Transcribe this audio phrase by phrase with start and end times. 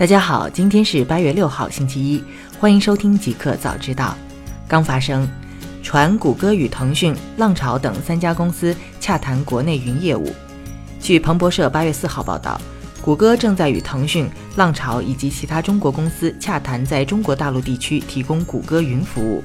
[0.00, 2.24] 大家好，今天是八月六号，星期一，
[2.58, 4.16] 欢迎收听极客早知道。
[4.66, 5.28] 刚发生，
[5.82, 10.32] 传谷歌与腾讯、浪潮等三家公司洽谈国内云业务。
[11.02, 12.58] 据彭博社八月四号报道，
[13.02, 14.26] 谷歌正在与腾讯、
[14.56, 19.44] 浪潮以及其他中国公司洽谈在中国大陆地区提供谷歌云服务。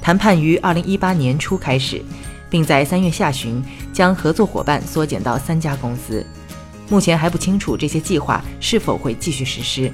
[0.00, 2.00] 谈判于二零一八年初开始，
[2.48, 3.60] 并在三月下旬
[3.92, 6.24] 将合作伙伴缩减到三家公司。
[6.88, 9.92] 目前还不清楚这些计划是否会继续实施。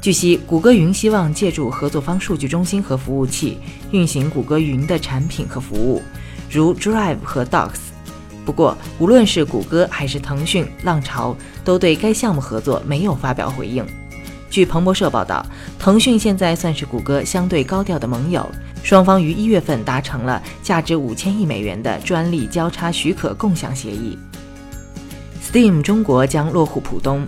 [0.00, 3.58] 据悉，谷歌云希望借助合作方数据中心和服务器
[3.90, 6.00] 运行谷歌云的产品和服务，
[6.48, 7.80] 如 Drive 和 Docs。
[8.44, 13.84] 不过，无论是谷歌还是腾讯、浪潮，都对该项目合作没有发表回应。
[14.48, 15.44] 据彭博社报道，
[15.76, 18.48] 腾讯现在算是谷歌相对高调的盟友，
[18.84, 24.16] 双方于一月份达成了价值五千亿美元的专利交叉许可共享协议。
[25.56, 27.26] Steam 中国将落户浦东。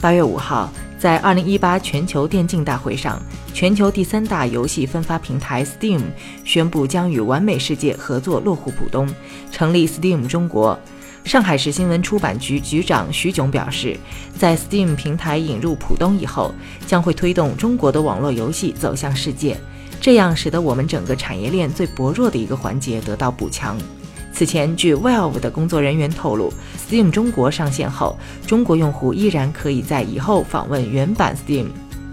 [0.00, 3.20] 八月五号，在二零一八全球电竞大会上，
[3.52, 6.00] 全球第三大游戏分发平台 Steam
[6.44, 9.12] 宣布将与完美世界合作落户浦东，
[9.50, 10.78] 成立 Steam 中国。
[11.24, 13.98] 上海市新闻出版局局长徐炯表示，
[14.38, 16.54] 在 Steam 平台引入浦东以后，
[16.86, 19.56] 将会推动中国的网络游戏走向世界，
[20.00, 23.76] 这样使得我们整个产业链最薄弱的一个环节得到补强。
[24.34, 31.66] 此前，据 Valve 的工作人员透露，Steam 中国上线后，中国用户依然可以在以后访问原版 Steam。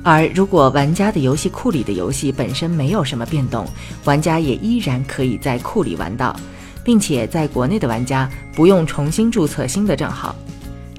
[0.03, 3.67] 而如果玩家的游戏库里的游戏本身没有什么变动，
[4.05, 6.35] 玩家也依然可以在库里玩到，
[6.83, 10.35] 并且在国内的玩家不用重新注册新的账号。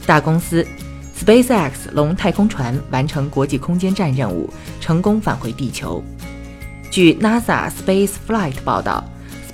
[0.04, 0.66] 大公司
[1.16, 6.02] SpaceX 龙太空船完成国际空间站任务，成功返回地球。
[6.90, 9.04] 据 NASA Space Flight 报道。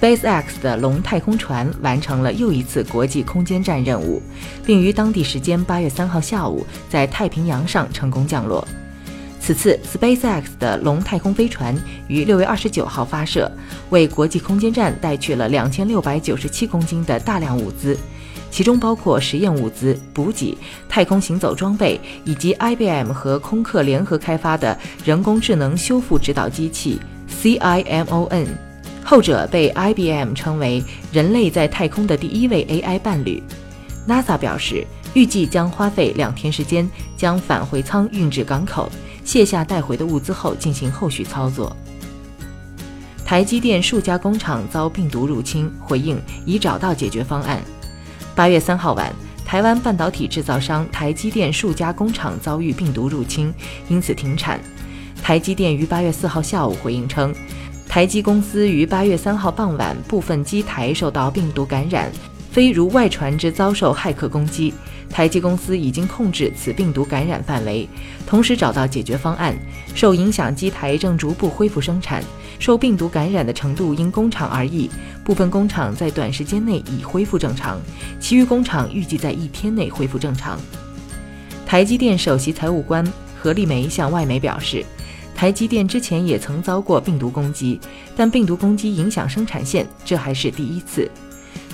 [0.00, 4.22] SpaceX 的龙太空船完成了又一次国际空间站任务，
[4.64, 8.66] 并于当地时间八月三号下午在太平洋上成功降落。
[9.40, 11.74] 此次 SpaceX 的龙太空飞船
[12.06, 13.50] 于六月二十九号发射，
[13.90, 17.96] 为国际空间站带去了两千六百九十七公斤的大量物资，
[18.50, 20.56] 其中包括实验物资、补给、
[20.88, 27.00] 太空行走装备以及 IBM 和空客联合开发的人工智能修复指导机器
[27.42, 28.67] CIMON。
[29.08, 33.42] 后者被 IBM 称为人类在太空的第一位 AI 伴侣。
[34.06, 36.86] NASA 表示，预计将花费两天时间，
[37.16, 38.92] 将返回舱运至港口，
[39.24, 41.74] 卸下带回的物资后进行后续操作。
[43.24, 47.62] 台积电数家工厂遭病毒入侵，回应已找到解决方案。
[48.34, 49.10] 八月三号晚，
[49.42, 53.54] 台湾半导体制造商台积电数家工厂遭遇病毒入侵，
[53.88, 54.60] 因此停产。
[55.22, 57.34] 台积电于八月四号下午回应称。
[57.88, 62.12] 台积公司于八月三号傍晚部分机台受到病毒感染，
[62.52, 64.74] 非如外传之遭受骇客攻击。
[65.08, 67.88] 台积公司已经控制此病毒感染范围，
[68.26, 69.56] 同时找到解决方案。
[69.94, 72.22] 受影响机台正逐步恢复生产，
[72.58, 74.88] 受病毒感染的程度因工厂而异，
[75.24, 77.80] 部分工厂在短时间内已恢复正常，
[78.20, 80.60] 其余工厂预计在一天内恢复正常。
[81.64, 83.02] 台积电首席财务官
[83.34, 84.84] 何立梅向外媒表示。
[85.38, 87.78] 台积电之前也曾遭过病毒攻击，
[88.16, 91.08] 但病毒攻击影响生产线，这还是第一次。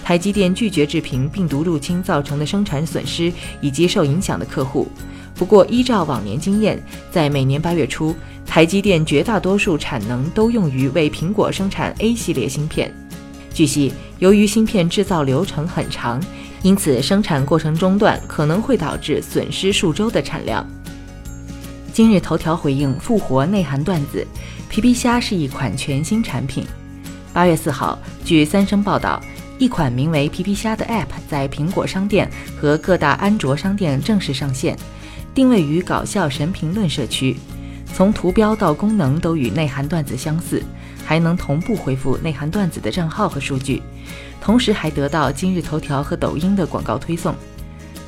[0.05, 3.33] 台积电拒绝置评病毒入侵造成的生产损失
[3.63, 4.87] 以及受影响的客户。
[5.35, 6.79] 不过，依照往年经验，
[7.11, 8.15] 在每年八月初，
[8.45, 12.93] 台积电绝大多数产能都用于为苹果生产 A 系列芯片。
[13.55, 16.23] 据悉，由于芯片制造流程很长，
[16.61, 20.69] 因此生产过程中断可能会导致损失数周的产量。
[21.95, 24.27] 今日头条回应复活内涵段子，
[24.69, 26.67] 皮皮虾是一款全新产品。
[27.33, 29.23] 八月四号，据三生报道，
[29.61, 32.29] 一款名为皮皮虾的 App 在苹果商店
[32.61, 34.77] 和各大安卓商店正式上线，
[35.33, 37.37] 定位于搞笑神评论社区。
[37.93, 40.61] 从图标到功能都与内涵段子相似，
[41.07, 43.81] 还能同步回复内涵段子的账号和数据，
[44.41, 47.33] 同时还得到今日头条和抖音的广告推送。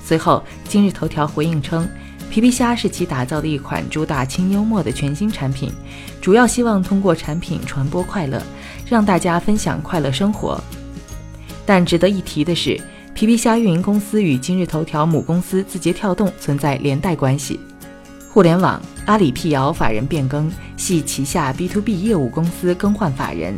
[0.04, 1.88] 随后，今日头条回应称。
[2.30, 5.72] 皮皮虾是其打造的一款主打轻幽默的全新产品，
[6.20, 8.42] 主要希望通过产品传播快乐，
[8.88, 10.60] 让大家分享快乐生活。
[11.64, 12.78] 但值得一提的是，
[13.14, 17.58] 皮皮虾运营公司与今日头条母公司字节跳动存在连带关系。
[18.30, 23.56] 互联网阿里辟谣法人变更，系旗下 B to B 业务公司更换法人。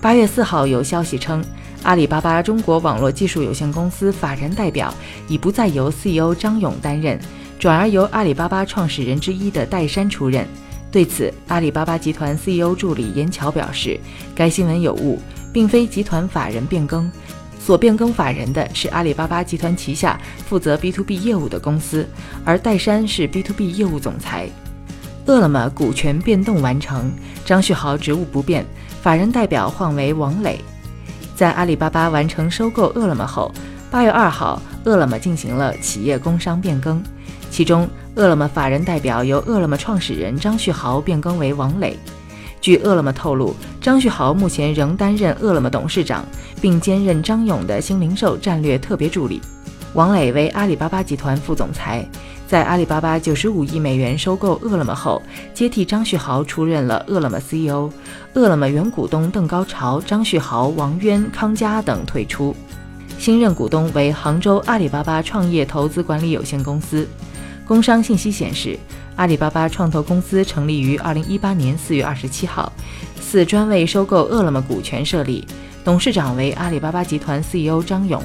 [0.00, 1.44] 八月四号有消息称，
[1.82, 4.94] 阿里巴巴中国网络技术有限公司法人代表
[5.28, 7.20] 已不再由 CEO 张勇担任。
[7.64, 10.46] 转而由阿里巴巴创始人之一的戴珊出任。
[10.92, 13.98] 对此，阿里巴巴集团 CEO 助理严乔表示，
[14.34, 15.18] 该新闻有误，
[15.50, 17.10] 并非集团法人变更
[17.58, 22.06] 所变更法人的是阿里巴巴集团旗下负责 B to B 业务的公司，
[22.44, 24.46] 而戴珊是 B to B 业务总裁。
[25.24, 27.10] 饿了么股权变动完成，
[27.46, 28.62] 张旭豪职务不变，
[29.00, 30.60] 法人代表换为王磊。
[31.34, 33.50] 在阿里巴巴完成收购饿了么后，
[33.90, 37.02] 八月二号，饿了么进行了企业工商变更，
[37.54, 41.96] 其中饿了么法人代表由饿了么创始人张旭豪变更为王磊。
[42.60, 46.24] 据饿了么透露，张旭豪目前仍担任饿了么董事长，
[46.60, 49.40] 并兼任张勇的新零售战略特别助理。
[49.92, 52.04] 王磊为阿里巴巴集团副总裁。
[52.48, 55.22] 在阿里巴巴九十五亿美元收购饿了么后，
[55.54, 57.88] 接替张旭豪出任了饿了么 CEO。
[58.32, 62.52] 饿了么原股东邓高潮、张旭豪、王渊、康佳等退出，
[63.16, 67.06] 新任股东为杭州阿里巴巴创业投资管理有限公司。
[67.66, 68.78] 工商信息显示，
[69.16, 72.70] 阿里巴巴创投公司成立于二零一八年四月二十七号，
[73.18, 75.46] 四专为收购饿了么股权设立，
[75.82, 78.22] 董事长为阿里巴巴集团 CEO 张勇。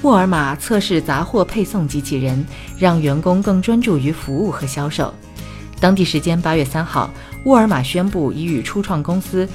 [0.00, 2.44] 沃尔玛测试杂货配送机器人，
[2.78, 5.12] 让员工更专注于服务和销售。
[5.78, 7.10] 当地时间八月三号，
[7.44, 9.46] 沃尔玛宣布已与初创公司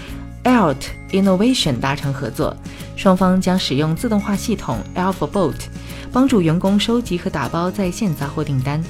[0.50, 0.78] Alt
[1.12, 2.56] Innovation 达成合作，
[2.96, 5.54] 双方将使用自动化系统 AlphaBot，
[6.12, 8.84] 帮助员工收集和打包在线杂货订单。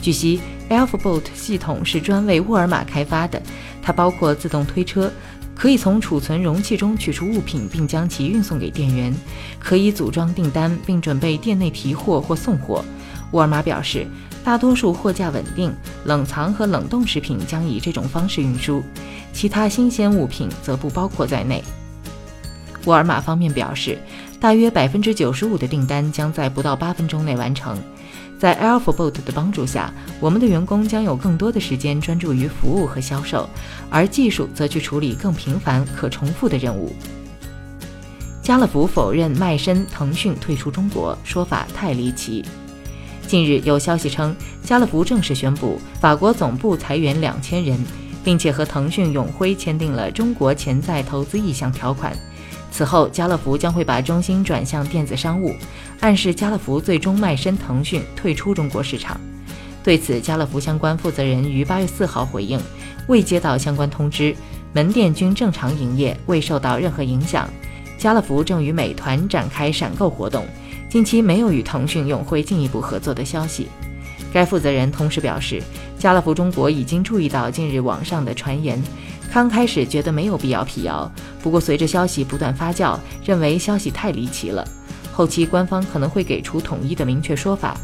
[0.00, 3.42] 据悉，AlphaBot 系统是专为沃尔玛开发的，
[3.82, 5.10] 它包括自动推车。
[5.52, 9.12] 可以从储存容器中取出物品，并将其运送给店员；
[9.58, 12.82] 可以组装订单，并准备店内提货或送货。
[13.32, 14.06] 沃尔玛表示，
[14.42, 15.72] 大多数货架稳定，
[16.04, 18.82] 冷藏和冷冻食品将以这种方式运输，
[19.32, 21.62] 其他新鲜物品则不包括在内。
[22.86, 23.98] 沃尔玛方面表示，
[24.40, 27.78] 大约百分之九十五的订单将在不到八分钟内完成。
[28.38, 33.46] 在 AlphaBot 的帮助下，我们的员工将有更多的时间专注于服务和销售，
[33.90, 36.90] 而技术则去处理更频繁、可重复的任务。
[38.42, 42.42] 家乐福否认卖身腾讯退出中国，说法太离奇。
[43.30, 44.34] 近日有消息称，
[44.64, 47.78] 家乐福正式宣布法国总部裁员两千人，
[48.24, 52.12] 并且和腾讯永辉签订了中国潜在投资意向条款。
[52.72, 55.54] 此后，家乐福将会把中心转向电子商务，
[56.00, 59.20] 暗示家乐福最终卖身腾讯，退出中国市场。
[59.84, 62.58] 对此，家乐福相关负责人于八月四号回应，
[63.06, 64.34] 未接到相关通知，
[64.72, 67.48] 门店均正常营业，未受到任何影响。
[67.96, 70.44] 家乐福正与美团展开闪购活动，
[70.90, 73.68] 近期没有与腾讯永辉进一步合作的消息。
[74.32, 75.62] 该负责人同时表示，
[75.96, 78.82] 家乐福中国已经注意到近日网上的传言。
[79.32, 81.08] 刚开始觉得没有必要辟谣，
[81.40, 84.66] 不过随着消息不断发酵，认为消息太离奇了。
[85.12, 87.76] 后期官方可能会给出统一的明确说法。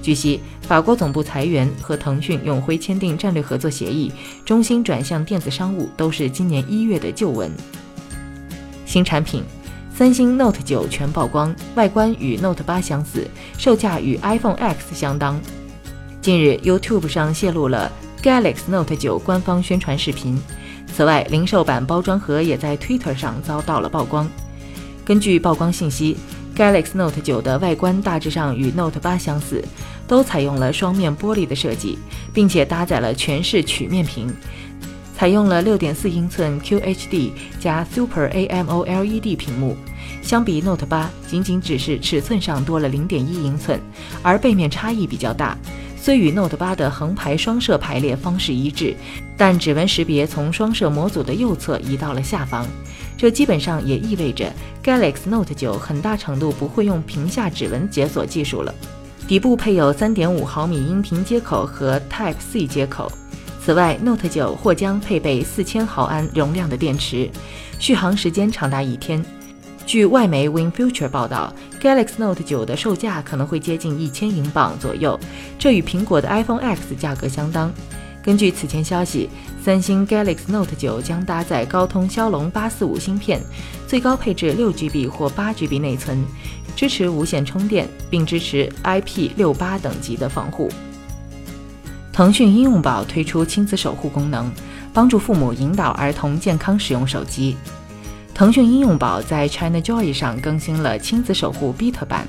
[0.00, 4.12] 据悉，法国总部裁员和腾讯永辉签订战略合作协议，
[4.44, 7.50] 中心转向电子商务都是今年一月的旧闻。
[8.86, 9.42] 新产品，
[10.02, 13.24] 三星 Note 9全曝光，外观与 Note 8相似，
[13.56, 15.40] 售价与 iPhone X 相当。
[16.20, 17.88] 近日，YouTube 上泄露了
[18.20, 20.36] Galaxy Note 9官方宣传视频。
[20.92, 24.28] 此外，零售版包装盒也在 Twitter 上遭到了曝光。
[25.04, 26.16] 根据曝光信息
[26.56, 29.64] ，Galaxy Note 9的外观大致上与 Note 8相似，
[30.08, 31.96] 都采用了双面玻璃的设计，
[32.34, 34.34] 并且搭载了全视曲面屏，
[35.16, 39.76] 采用了6.4英寸 QHD 加 Super AMOLED 屏幕。
[40.22, 43.78] 相比 Note 8，仅仅只是尺寸上多了0.1英寸，
[44.22, 45.58] 而背面差异比较大。
[46.00, 48.96] 虽与 Note 8的横排双摄排列方式一致，
[49.36, 52.66] 但指纹识别从双摄模组的右侧移到了下方，
[53.16, 54.52] 这基本上也意味着
[54.82, 58.74] Galaxy Note 9很大程度不会用屏下指纹解锁技术了。
[59.28, 63.10] 底部配有3.5毫米音频接口和 Type C 接口。
[63.64, 67.30] 此外，Note 9或将配备4000毫安容量的电池，
[67.78, 69.24] 续航时间长达一天。
[69.92, 75.20] 据外媒 WinFuture 报道，Galaxy Note 9的售价可能会接近一千英镑左右，
[75.58, 77.70] 这与苹果的 iPhone X 价格相当。
[78.22, 79.28] 根据此前消息，
[79.62, 83.38] 三星 Galaxy Note 9将搭载高通骁龙八四五芯片，
[83.86, 86.24] 最高配置六 GB 或八 GB 内存，
[86.74, 90.70] 支持无线充电，并支持 IP68 等级的防护。
[92.14, 94.50] 腾讯应用宝推出亲子守护功能，
[94.94, 97.58] 帮助父母引导儿童健康使用手机。
[98.34, 102.26] 腾讯应用宝在 ChinaJoy 上更新了亲子守护 Beat 版，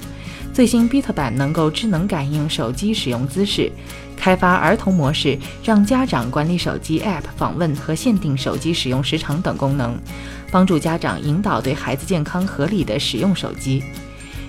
[0.53, 3.71] 最新 Beat 版能够智能感应手机使用姿势，
[4.15, 9.97] 开发儿童模式，让家长管理手机 App 访问和限定手机使用时长等功能，
[10.51, 13.81] 帮助家长引导对孩子健康合理的使用手机。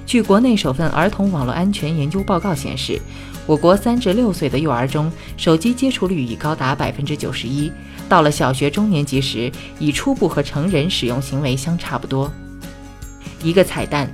[0.07, 3.01] 据国内首份儿童网络安全研究报告显示，
[3.47, 7.73] 我国三至六岁的幼儿中，手机接触率已高达百分之九十一。
[8.09, 12.31] 到了小学中年级时，已初步和成人使用行为相差不多。
[13.43, 14.09] 一个彩蛋：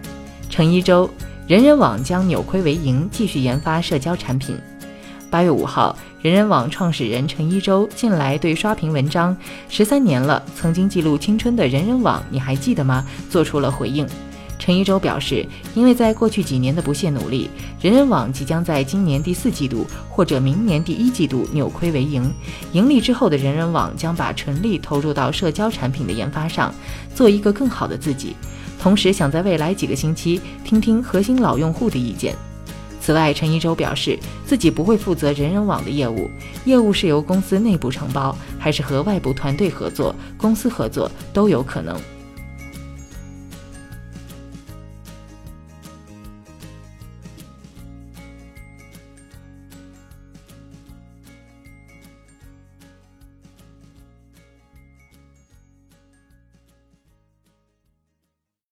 [0.48, 1.10] 陈一舟，
[1.46, 4.56] 人人网将扭亏为盈，继续研发社交产品。
[5.28, 9.36] 八月五号，人人网创始人陈一舟近来对刷屏文章
[9.68, 14.06] “十三年了，曾经记录青春的人人网，你还记得吗？”做出了回应。
[14.60, 17.48] 陈一舟表示，因为在过去几年的不懈努力，
[17.80, 22.30] 人人网即将在今年第四季度或者明年第一季度扭亏为盈。
[22.72, 26.72] 盈利之后的人人网将把纯力投入到社交产品的研发上，
[27.14, 28.36] 做一个更好的自己。
[28.78, 32.36] 同时，想在未来几个星期听听核心老用户的意见。
[33.00, 36.30] 此外，陈一舟表示，自己不会负责人人网的业务，
[36.66, 41.98] 业务是由公司内部承包，还是和外部团队合作、公司合作都有可能。